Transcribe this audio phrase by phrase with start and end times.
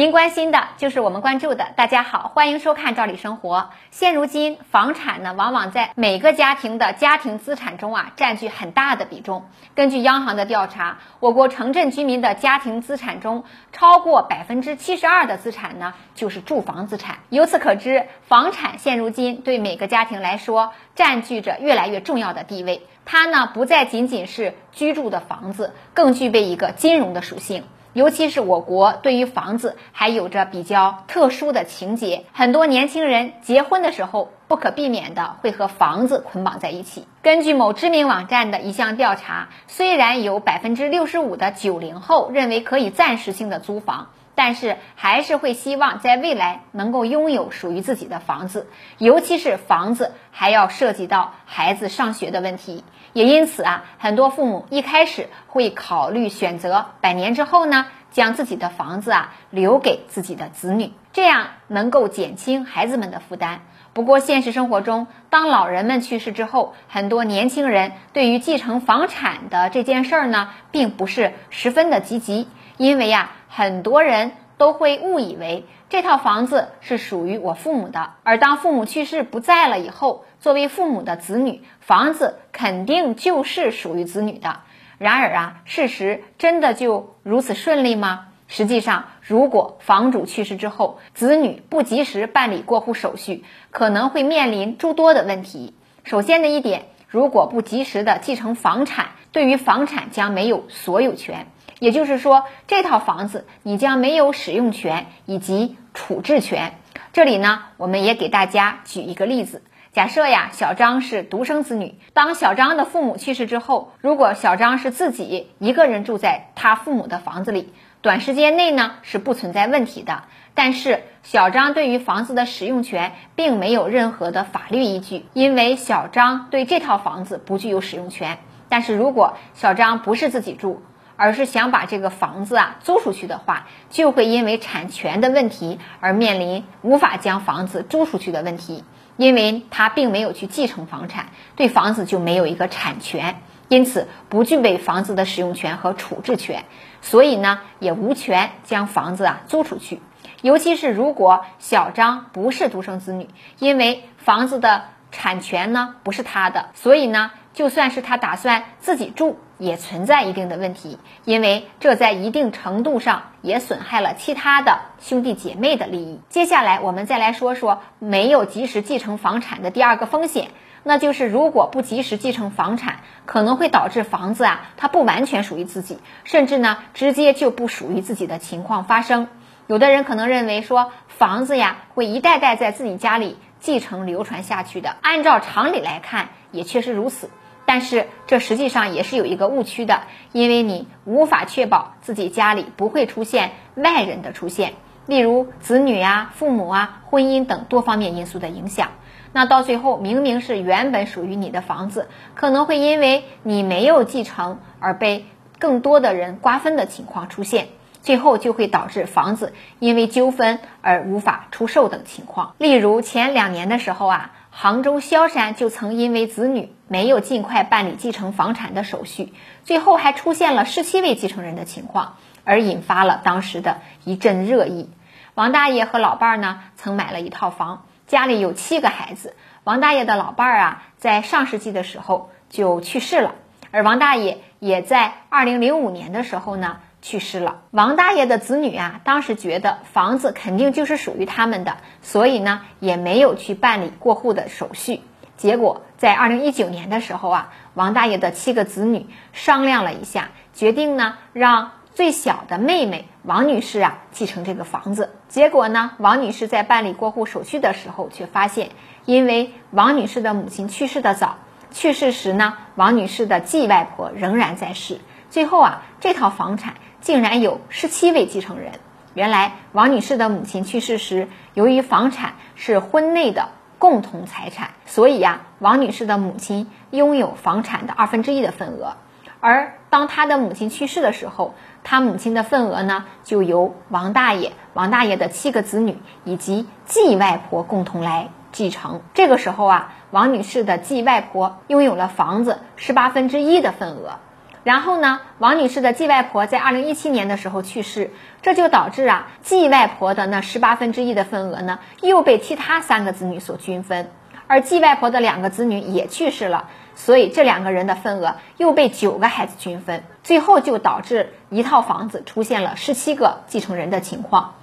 [0.00, 1.72] 您关心的就是我们关注的。
[1.76, 3.58] 大家好，欢迎收看《赵理生活》。
[3.90, 9.44] 现如今，房产呢，往往在每个家庭的家庭资产中啊，占据很大的比重。
[9.74, 17.18] 根据央行的调查，我国城镇居民的家庭资产中，超过百分之七十二的资产呢，就是住房资产。
[17.28, 22.86] 由此可知，房产现如今对每个家庭来说，占据着越来越重要的地位。
[23.04, 27.64] 它呢，不再仅仅是居住的房子，更具备一个金融的属性。
[27.92, 37.06] 尤其是我国对于房子还有着比较特殊的情节，很多年轻人结婚的时候不可避免的会和房子捆绑在一起。
[37.22, 44.08] 根据某知名网站的一项调查，虽然有百分之六十五的九零后认为可以暂时性的租房。
[44.42, 52.82] 但是还是会希望在未来能够拥有属于自己的房子，尤其是房子还要涉及到孩子上学的问题，
[53.12, 63.60] 也因此啊，很多父母一开始会考虑选择百年之后呢，将自己的房子啊留给自己的子女，这样能够减轻孩子们的负担。
[63.92, 72.48] 不过现实生活中，当老人们去世之后，很多年轻人对于继承房产的这件事儿呢，并不是十分的积极。
[72.78, 84.60] 因为呀，很多人都会误以为这套房子是属于我父母的，而当父母去世不在了以后，作为父母的子女，房子肯定就是属于子女的。
[84.98, 88.28] 然而啊，事实真的就如此顺利吗？
[88.46, 95.74] 实际上，如果房主去世之后，子女不及时办理过户手续，可能会面临诸多的问题。
[96.04, 101.48] 首先的一点，如果不及时的继承房产，对于房产将没有所有权。
[101.80, 106.74] 也就是说，这套房子你将没有使用权以及处置权。
[107.12, 120.22] 这里呢，我们也给大家举一个例子：假设呀，小张是独生子女，当小张的父母去世之后，如果小张是自己一个人住在他父母的房子里，短时间内呢是不存在问题的。
[120.54, 128.38] 但是，小张对于房子的使用权并没有任何的法律依据，因为小张对这套房子不具有使用权。
[128.68, 130.82] 但是如果小张不是自己住，
[131.20, 138.84] 而是想把这个房子啊租出去的话，就会因为产权的问题而面临无法将房子租出去的问题，
[139.18, 141.26] 因为他并没有去继承房产，
[141.56, 146.64] 对房子就没有一个产权，因此不具备房子的使用权和处置权，
[147.02, 150.00] 所以呢也无权将房子啊租出去。
[150.40, 159.38] 尤其是如果小张不是独生子女，因为房子的产权呢不是他的，所以呢就算是他打算自己住。
[159.60, 166.18] 也存在一定的问题，因为这在一定程度上也损害了其他的兄弟姐妹的利益。
[166.30, 170.48] 接下来，我们再来说说没有及时继承房产的第二个风险，
[170.82, 179.28] 那就是如果不及时继承房产，可能会导致房子啊，它不完全属于自己，甚至呢，直接就不属于自己的情况发生。
[179.66, 184.96] 有的人可能认为说，房子呀，会一代代在自己家里继承流传下去的。
[185.02, 187.28] 按照常理来看，也确实如此。
[187.66, 190.02] 但是这实际上也是有一个误区的，
[190.32, 194.72] 因为你无法确保自己家里不会出现外人的出现，
[195.06, 198.88] 例如子女啊、父母啊、婚姻等多方面因素的影响。
[199.32, 205.26] 那到最后，明明是原本属于你的房子，可能会因为你没有继承而被
[205.60, 207.68] 更多的人瓜分的情况出现，
[208.02, 212.54] 最后就会导致房子因为纠纷而无法出售等情况。
[212.58, 214.32] 例如前两年的时候啊。
[214.52, 219.32] 杭州萧山就曾因为子女没有尽快办理继承房产的手续，
[219.64, 224.90] 最后还出现了十七位继承人的情况，而引发了当时的一阵热议。
[225.34, 229.36] 王大爷和老伴儿呢，曾买了一套房，家里有七个孩子。
[229.64, 233.36] 王大爷的老伴儿啊，在上世纪的时候就去世了，
[233.70, 236.80] 而王大爷也在二零零五年的时候呢。
[237.02, 237.62] 去世了。
[237.70, 245.00] 王大爷的子女啊，当时觉得房子肯定就是属于他们的，所以呢，也没有去办理过户的手续。
[245.36, 255.10] 结果在二零一九年的时候啊，王大爷的七个子女商量了一下，决定呢，让最小的妹妹王女士啊继承这个房子。
[255.28, 258.68] 结果呢，王女士在办理过户手续的时候，却发现，
[259.06, 261.38] 因为王女士的母亲去世的早，
[261.70, 265.00] 去世时呢，王女士的继外婆仍然在世。
[265.30, 266.74] 最后啊，这套房产。
[267.00, 268.72] 竟然有十七位继承人。
[269.14, 273.48] 原来王女士的母亲去世时，由于房产是婚内的
[273.78, 278.94] 共同财产，所以呀，王女士的母亲拥有房产的二分之一的份额。
[279.40, 289.00] 而当她的母亲去世的时候，她母亲的份额呢，就由王大爷、王大爷的七个子女以及继外婆共同来继承。
[289.14, 294.18] 这个时候啊，王女士的继外婆拥有了房子十八分之一的份额。
[294.62, 298.10] 然后呢，王女士的继外婆在二零一七年的时候去世，
[298.42, 304.10] 这就导致啊，继外婆的那十八分之一的份额呢，又被其他三个子女所均分，
[304.46, 314.56] 而继外婆的两个子女也去世了，所以这两个人的份额又被九个孩子均分，最后就导致一套房子出现了十七个继承人的情况。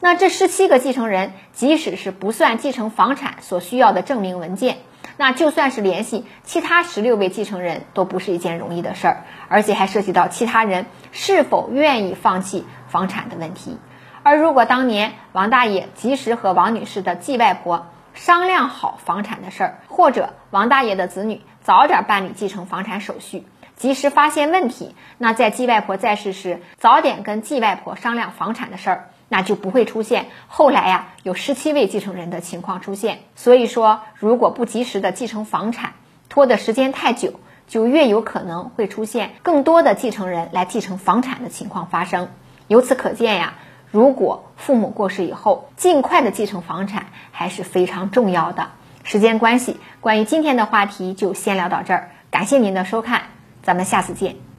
[0.00, 4.78] 那这十七个继承人，即使是不算继承房产所需要的证明文件。
[5.16, 13.78] 那就算是联系其他十六位继承人都不是一件容易的事儿，而且还涉及到其他人是否愿意放弃房产的问题。
[14.22, 29.08] 而如果当年王大爷及时和王女士的继外婆商量好房产的事儿，或者王大爷的子女早点办理继承房产手续，及时发现问题，那在继外婆在世时早点跟继外婆商量房产的事儿。
[29.32, 33.20] 那就不会出现后来呀有十七位继承人的情况出现。
[33.34, 35.94] 所以说，如果不及时的继承房产，
[36.28, 42.28] 拖的时间太久，就越有可能会出现更多的继承人来继承房产的情况发生。
[42.68, 43.54] 由此可见呀，
[43.90, 48.68] 如果父母过世以后，尽快的继承房产还是非常重要的。
[49.02, 53.22] 时间关系，关于今天的话题就先聊到这儿，感谢您的收看，
[53.62, 54.51] 咱们下次见。